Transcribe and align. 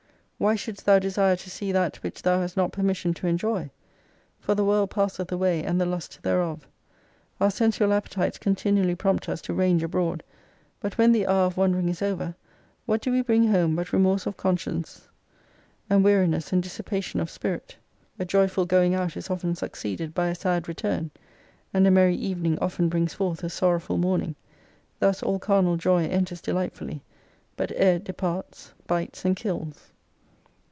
Why 0.41 0.55
shouldst 0.55 0.87
thou 0.87 0.97
desire 0.97 1.35
to 1.35 1.49
see 1.51 1.71
that, 1.71 1.97
which 1.97 2.23
thou 2.23 2.41
hast 2.41 2.57
not 2.57 2.71
permission 2.71 3.13
to 3.13 3.27
enjoy? 3.27 3.69
For• 4.39 4.53
the 4.57 4.65
world 4.65 4.89
passeth 4.89 5.31
away 5.31 5.63
and 5.63 5.79
the 5.79 5.85
lust 5.85 6.17
thereof.' 6.23 6.67
Our 7.39 7.51
sensual 7.51 7.93
appetites 7.93 8.39
continually 8.39 8.95
prompt 8.95 9.29
us 9.29 9.39
to 9.43 9.53
range 9.53 9.83
abroad; 9.83 10.23
but 10.79 10.97
when 10.97 11.11
the 11.11 11.27
hour 11.27 11.43
of 11.45 11.57
wandering 11.57 11.89
is 11.89 12.01
over, 12.01 12.33
what 12.87 13.01
do 13.03 13.11
we 13.11 13.21
bring 13.21 13.49
home 13.51 13.75
but 13.75 13.93
remorse 13.93 14.25
of 14.25 14.35
conscience, 14.35 15.07
and 15.91 16.03
weariness 16.03 16.51
and 16.51 16.63
dissipation 16.63 17.19
of 17.19 17.29
spirit? 17.29 17.77
A 18.17 18.25
joyful 18.25 18.65
going 18.65 18.95
out 18.95 19.15
is 19.15 19.29
often 19.29 19.53
succeeded 19.53 20.11
by 20.11 20.25
a 20.29 20.33
sad 20.33 20.67
return; 20.67 21.11
and 21.71 21.85
a 21.85 21.91
merry 21.91 22.15
evening 22.15 22.57
often 22.57 22.89
brings 22.89 23.13
forth 23.13 23.43
a 23.43 23.49
sorrowful 23.51 23.99
morning. 23.99 24.33
Thus, 24.97 25.21
all 25.21 25.37
carnal 25.37 25.77
joy 25.77 26.07
enters 26.07 26.41
delightfully; 26.41 27.03
but 27.55 27.71
ere 27.75 27.97
it 27.97 28.03
departs, 28.05 28.73
bites 28.87 29.23
and 29.23 29.35
kills. 29.35 29.89